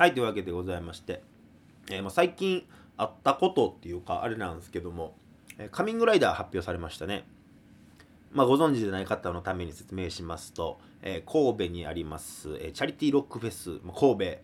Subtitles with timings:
[0.00, 1.22] はいというわけでございまして、
[1.90, 2.66] えーまあ、最近
[2.96, 5.14] あったことっていうかあれなんですけども、
[5.58, 7.26] えーカミングライダー発表されましたね。
[8.32, 14.38] まあ、ご存知でない方のために説明しますと、えー神戸にあります、えチャリティーロックフェス、まあ神戸、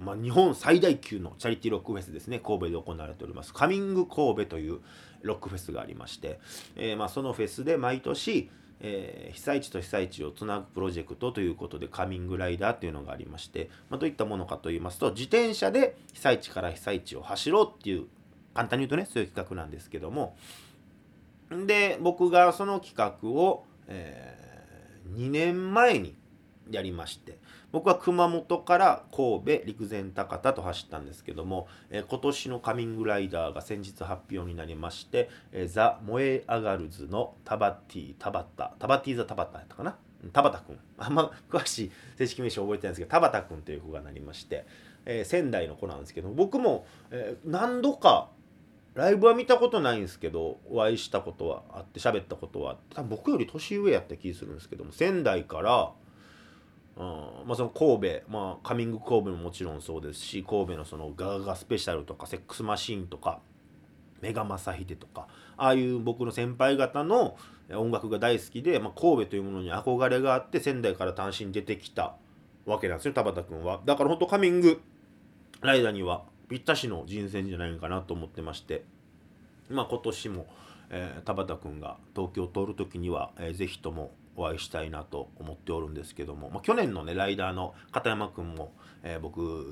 [0.00, 2.38] まあ、日本最大級のチャリティーロックフェスですね。
[2.38, 3.52] 神戸で行われております。
[3.52, 4.78] カミング神戸という
[5.22, 6.38] ロックフェスがありまして、
[6.76, 8.48] えーまあ、そのフェスで毎年、
[8.80, 18.06] えー被災地と被災地をつなぐプロジェクトということでカミングライダーというのがありまして、まあ、どういったものかと言いますと自転車で被災地から被災地を走ろうっていう
[18.54, 20.36] 簡単に言うとねそういう企画なんですけども
[21.66, 24.48] で僕がその企画を、えー
[25.16, 26.14] 2年前に
[26.70, 27.38] やりまして
[27.70, 39.96] 僕は熊本から神戸陸前高田と走ったんですけども、えー今年のカミングライダーが先日発表になりまして、えーザ・燃え上がる図のタバティタバタタバティザ・タバタやったかな？
[40.24, 40.78] うん田畑君。
[40.98, 44.64] あんま詳しい正式名称覚えてないんですけど田畑君という子がなりまして、
[45.04, 48.30] えー仙台の子なんですけど僕も、えー何度か
[48.94, 55.92] ライブは見たことないんですけどお会いしたことはあって喋ったことは多分僕より年上やった気するんですけども仙台から、
[56.98, 63.40] まあ、その神戸、まあ、カミング神戸ももちろんそうですし神戸のそのガガガスペシャルとかセックスマシーンとか
[64.20, 67.36] メガマサヒデとかああいう僕の先輩方の
[67.70, 72.16] 音楽が大好きで、まあ、神戸というものに憧れがあって仙台から単身出てきた
[72.66, 73.80] わけなんですよ田畑君は。
[73.84, 74.80] だから本当カミング
[75.60, 78.84] ライダーにはぴったしの人選じゃないかなと思ってまして
[79.70, 80.46] まあ今年も、
[80.90, 88.72] えー田畑君が東京を通る時には、えーぜひともお会いしたいなと思っておるんですけども、まあ、去年のねライダーの片山君も、
[89.02, 89.66] えー僕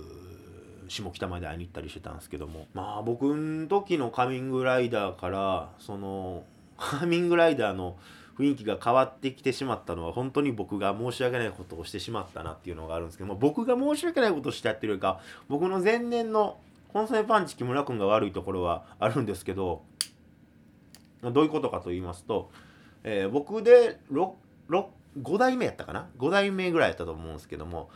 [0.89, 6.45] 下北まで会いに行ったりしてたんですけどもまあ僕の時のカミングライダーからその
[6.77, 7.97] カミングライダーの
[8.39, 16.59] 雰囲気が変わってきてしまったのは本当に僕が申し訳ないことをしてしまったなっていうのがあるんですけども僕が申し訳ないことをしてやってるよりか僕の前年の
[16.93, 19.83] コンソメパンチ木村君が悪いところはあるんですけど
[21.23, 22.51] どういうことかと言いますと、
[23.05, 23.99] えー僕で
[24.69, 27.89] 5代目やったかな？5代目ぐらいやったと思うんですけども、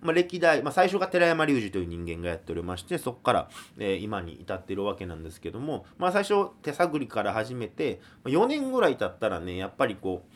[0.00, 10.34] まあ、歴代、まあ、最初が寺山隆二という人間がやっておりましてそこから、えー今に至っているわけなんですけども、まあ、最初手探りから始めて4年ぐらい経ったらねやっぱりこう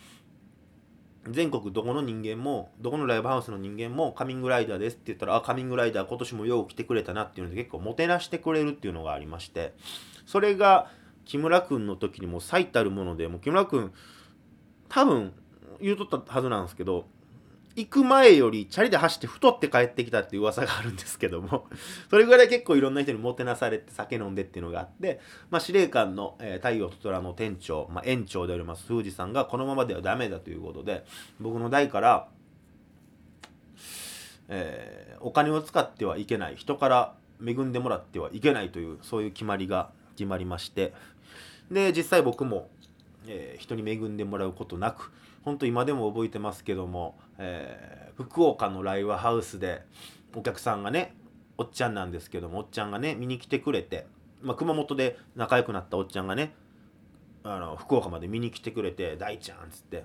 [1.30, 9.74] 全国どこの人間もどこのライブハウスの人間もカミングライダーですって言ったらあカミングライダー今年もよう来てくれたなっていうので結構もてなしてくれるっていうのがありまして
[10.26, 10.90] それが
[11.26, 13.92] 木村君の時にも最たるものでもう木村君
[14.88, 15.32] 多分
[15.80, 17.06] 言うとったはずなんですけど
[17.76, 21.66] 行く前よりチャリで走って太って帰ってきたっていう噂があるんですけども
[22.10, 31.04] それぐらい結構いろんな人にもてなされて酒飲んでっていうのがあって、まあ、司令官の、えー太陽と虎の店長、まあ、園長であります富士さんがこのままではダメだということで
[31.38, 32.28] 僕の代から、
[34.48, 40.92] えーお金を使ってはいけない人から恵んでもらってはいけないというそういう決まりが決まりまして
[41.70, 42.70] で実際僕も、
[43.28, 45.12] えー人に恵んでもらうことなく
[45.44, 49.82] 本当今でも覚えてますけども、えー福岡のライブハウスで
[50.34, 51.14] お客さんがね
[51.56, 54.06] おっちゃんなんですけどもおっちゃんがね見に来てくれて、
[54.42, 56.52] まあ、熊本で仲良くなったおっちゃんがね
[57.44, 60.04] あの福岡まで見に来てくれて「大ちゃん」っつって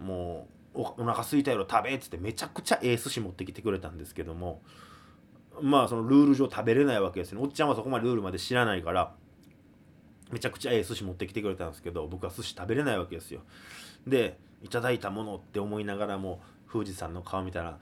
[0.00, 4.62] もうおお腹空いたやろ食べっつってめちゃくちゃええ寿司持ってきてくれたんですけども
[5.60, 7.40] まあそのルール上食べれないわけですね。
[7.40, 9.12] おっちゃんはそこまでルールまで知らないから
[10.34, 13.40] めちゃくちゃええ寿司持ってきてくれたんですけど僕は寿司食べれないわけですよ。
[14.04, 16.40] でいただいたものって思いながらも
[16.70, 17.78] 富士山の顔見たら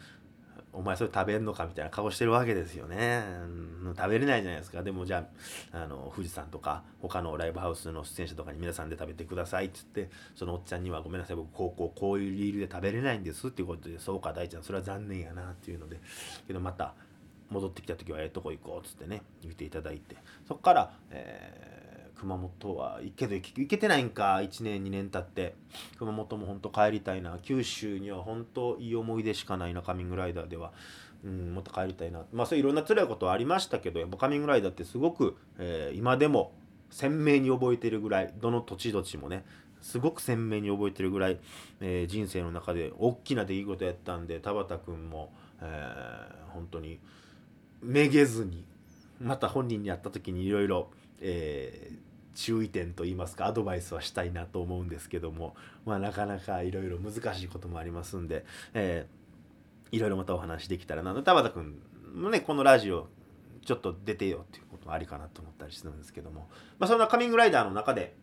[0.75, 4.83] お前それ食べんのかみたいな顔してるわけですよね、うん食べれないじゃないですか。
[4.83, 5.27] でもじゃ
[5.73, 16.01] ああの富士山とか他のライブハウスの出演者とかに皆さんで食べてくださいって言ってそのおっちゃんにはごめんなさい僕こうこうこういう理由で食べれないんですっていうことでそうか大ちゃんそれは残念やなっていうので
[16.47, 16.95] けどまた
[17.51, 20.17] 戻ってきた時はええとこ行こうっつってね言っていただいて。
[20.49, 21.82] そこから、えー
[22.23, 25.57] 熊本は行けど行けてないんか1年2年経って。
[25.99, 30.73] 熊本も本当帰りたいな九州には本当いい思い出しかないなカミングライダーでは、
[31.25, 32.23] うん、もっと帰りたいな。
[32.33, 36.53] まあそういういろんな辛いことはありましたけどやっぱカミングライダーってすごく、えー今でも
[36.91, 39.45] 鮮明に覚えてるぐらいどの土地土地もね
[39.81, 41.41] すごく鮮明に覚えてるぐらい、
[41.81, 47.01] えー人生の中で大きな出来事やったんで田畑君も、えー本当に
[47.83, 48.65] めげずに
[49.21, 50.91] また本人に会った時にいろいろ
[52.35, 58.45] 注意点といいますかアドバイスはしたいなと思うんですけどもまあなかなかいろいろ難しいこともありますんで、
[59.91, 61.79] いろいろまたお話できたらな田畑君
[62.15, 63.09] もねこのラジオ
[63.65, 66.49] ちょっと出てよっていうこともありかなと思ったりするんですけども、
[66.79, 68.15] まあ、そんなカミングライダーの中で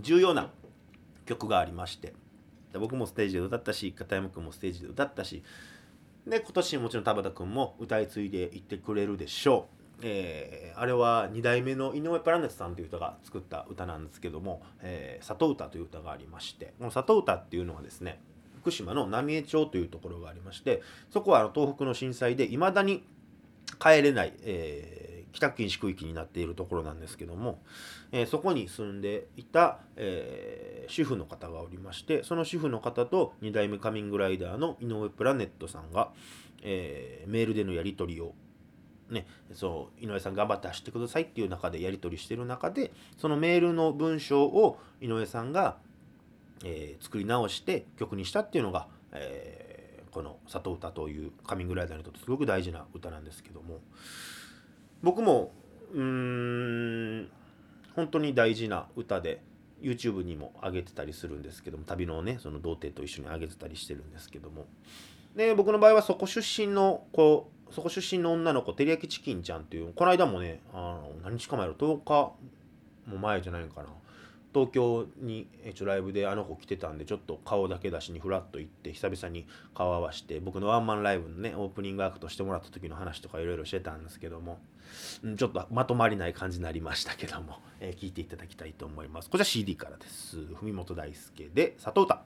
[0.00, 0.50] 重要な
[1.26, 2.12] 曲がありまして
[2.74, 5.42] 僕もステージで歌ったし片山君もステージで歌ったし
[6.26, 9.77] で今年もちろん田畑君も歌い継いでいってくれるでしょう。
[10.02, 18.20] えー、あれは2代目の井上プラネットさんという人が作った歌なんですけども「えー、里歌」という歌がありましてこの里歌っていうのはですね
[18.60, 23.04] 福島の浪江町というところがありましてそこは東北の震災でいまだに
[23.80, 27.60] 帰れない、えー、帰宅禁止区域になっているところなんですけども、
[28.12, 36.10] えー、そこに住んでいた、えー、主婦の方がおりましてその主婦の方と2代目カミングライダーの井上プラネットさんが、
[36.62, 38.34] えメールでのやり取りを
[39.10, 45.76] ね、そう井上さん頑張って走ってくださいっていう中でやり取りしてる中でそのメールの文章を井上さんが、
[46.64, 53.80] えー、作り直して曲にしたっていうのが、えー、この「里歌」というカミングライダーにとってすごく大事な歌なんですけども。
[55.02, 55.52] 僕も
[55.94, 57.28] うーん
[57.94, 59.40] 本当に大事な歌で
[59.80, 64.66] YouTube にも上げてたりするんですけども旅のねその童貞と一緒に上げてたりしてるんですけども。
[65.36, 72.32] で僕の場合はそこ出身の子そこ出身の女の子、照り焼きチキンちゃんっていう、この間もね、あの何日か前の10日
[73.10, 73.88] も前じゃないのかな。
[74.54, 84.58] 東京にちょライブであの子来てたんでちょっと顔だけ出しにフラッと行って久々に顔合わして僕のワンマンライブのねオープニングアクトしてもらった時の話とかいろいろしてたんですけども
[85.36, 89.28] ちょっとまとまりない感じになりましたけども、えー、聞いていただきたいと思います。
[89.28, 90.38] こちら CD からです。
[90.60, 92.22] 文本大輔で「里歌」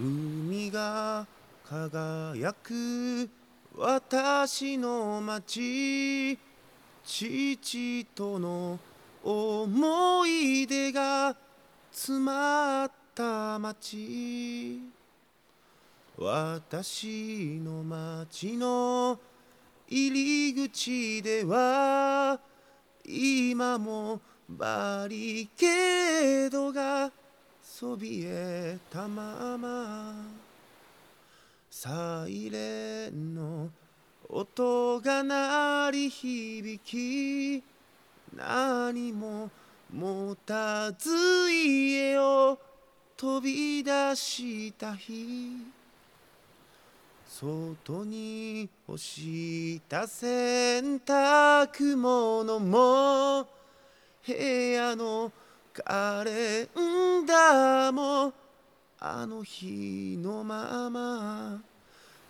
[0.00, 1.26] 海が
[1.68, 3.28] 輝く
[3.76, 6.38] 私の町
[7.04, 8.78] 父との
[9.24, 11.34] 思い出が
[11.90, 14.80] 詰まった町
[16.16, 19.18] 私の町の
[19.88, 22.38] 入り口では
[23.04, 27.10] 今もバリケードが。
[27.80, 30.12] そびえたまま
[31.70, 33.68] サイレンの
[34.28, 37.62] 音が鳴り響き
[38.36, 39.48] 何も
[39.94, 42.58] 持たず家を
[43.16, 45.64] 飛び出した日
[47.28, 53.46] 外に干した洗濯物も
[54.26, 55.30] 部屋の
[55.84, 58.32] カレンダーも
[58.98, 61.60] あの日のまま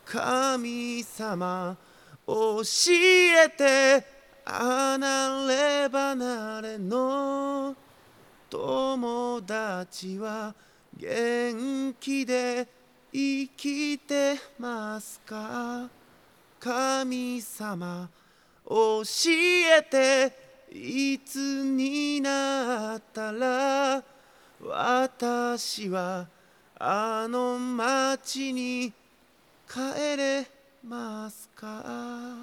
[0.04, 1.76] 神様
[2.26, 2.62] 教
[2.92, 4.04] えて
[4.44, 7.74] 離れ離れの。
[8.50, 10.54] 友達は
[10.96, 12.66] 元気で
[13.12, 15.88] 生きてますか？
[16.60, 18.08] 神様
[18.66, 24.02] 教えていつになったら
[24.60, 26.26] 私は
[26.78, 28.92] あの町に
[29.68, 30.46] 帰れ
[30.86, 32.36] ますか？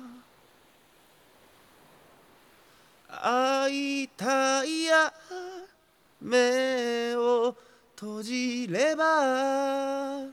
[3.07, 5.13] 会いたいや
[6.21, 7.55] 目を
[7.95, 10.25] 閉じれば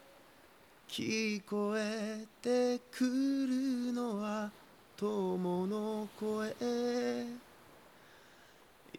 [0.88, 4.50] 聞こえてくるのは
[4.96, 6.56] 友の声。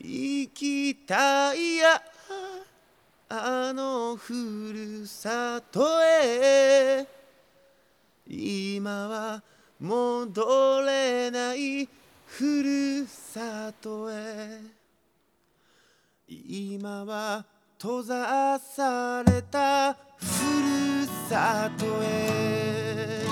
[0.04, 2.02] 行きたいや。
[3.30, 4.34] あのふ
[4.74, 7.08] るさとへ。
[8.28, 9.42] 今は
[9.80, 11.90] 戻れない
[12.28, 14.60] ふるさとへ。
[16.28, 17.46] 今は
[17.82, 23.23] 閉ざされたふるさとへ。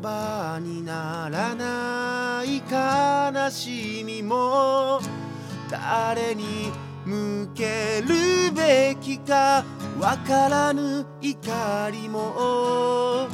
[0.00, 5.00] 葉にならない悲しみも
[5.70, 6.70] 誰に
[7.04, 9.64] 向けるべきか
[10.00, 13.28] わからぬ怒りも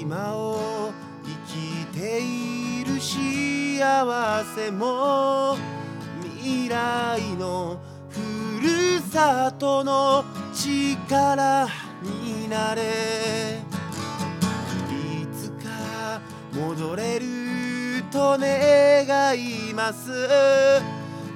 [0.00, 0.92] 今を
[1.24, 5.56] 生きている幸せも
[6.36, 11.68] 未来のふるさとの力
[12.02, 13.47] になれ
[16.88, 20.10] 戻れると願います。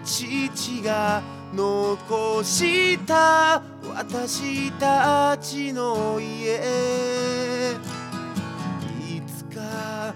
[0.02, 1.22] 父が
[1.54, 3.62] 残した
[3.94, 7.74] 私たちの家。
[9.06, 10.14] いつか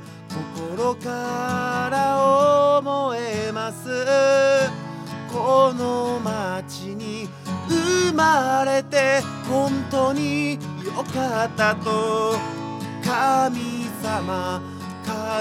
[0.66, 3.90] 心から思えます。
[5.30, 7.28] この街に
[7.68, 10.58] 生まれて本当によ
[11.12, 12.34] かったと。
[13.04, 14.75] 神様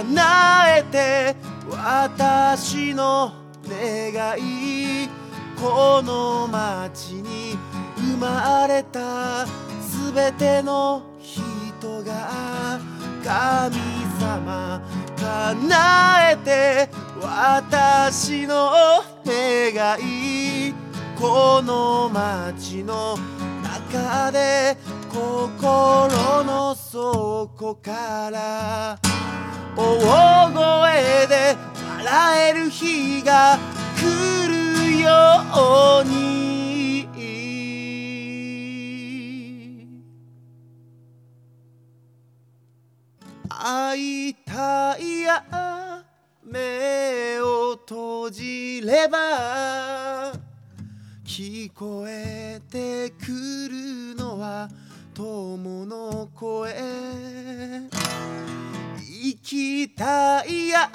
[0.04, 1.36] 叶えて
[1.70, 3.32] 私の
[3.66, 5.08] 願い
[5.56, 7.58] この街に
[7.96, 12.78] 生まれたすべての人が
[13.24, 13.78] 神
[14.20, 14.82] 様
[15.18, 16.90] 叶えて
[17.22, 18.72] 私の
[19.25, 20.74] 願い
[21.18, 23.18] この街の
[23.64, 24.75] 中で
[25.10, 29.05] 心の底から
[29.77, 31.58] 大声で
[31.98, 33.60] 笑える日が
[33.98, 34.03] 来
[34.48, 35.12] るよ
[36.01, 36.36] うに。
[43.48, 45.44] 会いたいや
[46.44, 50.34] 目を閉じれば
[51.25, 53.25] 聞こえてく
[53.67, 54.70] るのは
[55.13, 57.95] 友の声。
[59.46, 60.90] きたいや。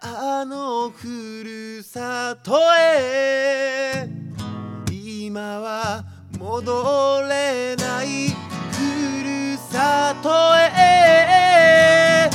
[0.00, 1.06] あのふ
[1.44, 4.08] るさとへ。
[4.90, 6.04] 今は
[6.36, 8.30] 戻れない。
[8.72, 10.28] ふるさと
[10.76, 12.28] へ。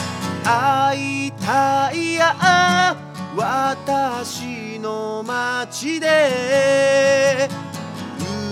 [0.45, 2.95] 会いたいや。
[3.35, 7.49] 私の街で。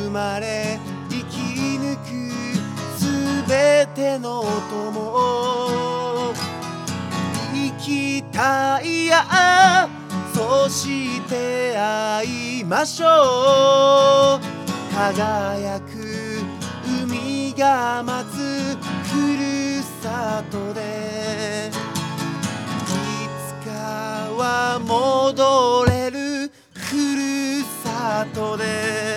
[0.03, 0.77] 生まれ
[1.09, 1.37] 生き
[1.79, 2.07] 抜く。
[2.99, 3.05] す
[3.47, 5.66] べての友。
[8.37, 9.89] きたいや
[10.31, 16.43] そして会いましょう輝く
[17.03, 18.77] 海が待つ
[19.09, 21.73] ふるさとでい
[23.63, 23.71] つか
[24.37, 29.16] は戻れるふるさとで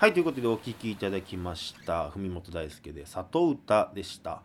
[0.00, 2.08] はい、ということでお聴きいただきました。
[2.16, 4.40] 文本大輔で里歌でした。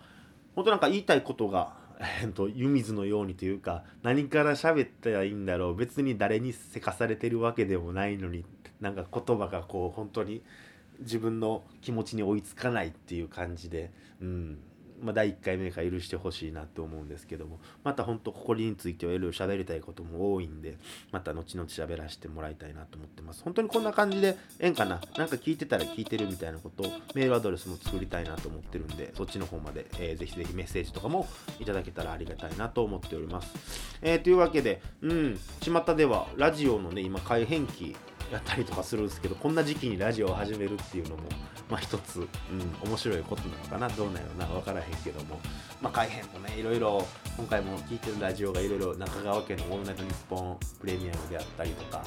[0.53, 1.77] 本当なんか言いたいことが、
[2.21, 5.75] えっと、湯水のようにというか、何から喋ったらいいんだろう。
[5.77, 8.43] 別に誰にせかされてるわけでもないのに、
[8.81, 10.43] なんか言葉がこう、本当に
[10.99, 14.59] 自分の気持ちに追いつかないっていう感じで、うん。
[15.01, 20.77] まあ、第1回目から許してほしいなって思うんですけどもまた本当ここについてはいろいろ喋りたいことも多いんで
[21.11, 23.43] また後々喋らせてもらいたいなと思ってます。
[23.43, 25.01] 本当にこんな感じでええんかな？
[25.17, 31.27] なんか聞いてたら聞いてるみたいなことをメールアドレスも作りたいなと思ってるんでそっちの方まで、えーぜひぜひメッセージとかも
[31.59, 33.53] いただけたらありがたいなと思っております、
[34.01, 37.95] えーというわけでうん巷ではラジオのね今改変期
[38.31, 41.23] やったりとかするんですけどこんな時期にラジオを始めるっていうのも
[41.69, 42.27] まあ一つ、うん、
[42.87, 43.89] 面白いことなのかな。
[43.89, 45.39] どうなんやろな分からへんけども。
[45.81, 47.05] まあ改編もねいろいろ
[47.37, 52.03] 今回も聞いてるラジオがいろいろ中川家の「オールナイトニッポンプレミアム」であったりとか、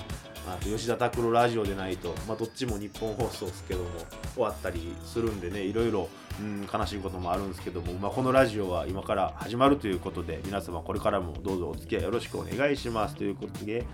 [0.47, 3.91] まあ、吉田拓郎ラジオでないと、まあ、どっちも日本放送ですけども
[4.35, 6.09] 終わったりするんでねいろいろ、
[6.41, 13.17] うん、悲しいこともあるんですけども、まあ、このラジオは今から始まるということで皆様これからもどうぞお付き合いよろしくお願いします。
[13.17, 13.85] ということで。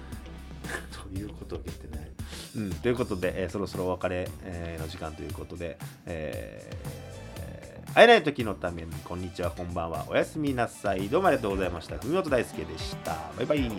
[1.12, 2.13] ということでってね
[2.57, 7.14] うん、ということで、えーそろそろお別れ、えーの時間ということで、えー
[7.95, 11.09] 会えない時のために、こんにちは、こんばんは、おやすみなさい。
[11.09, 11.95] どうもありがとうございました。
[11.99, 13.31] 文本大輔でした。
[13.37, 13.71] バイバイ。